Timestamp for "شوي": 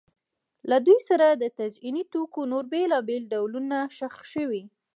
4.33-4.63